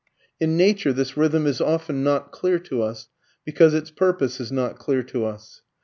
[0.39, 3.07] In nature this rhythm is often not clear to us,
[3.45, 5.61] because its purpose is not clear to us.